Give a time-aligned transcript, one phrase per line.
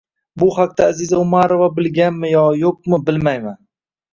[0.43, 3.63] Bu haqda Aziza Umarova bilganmi yoki yo'qmi, bilmayman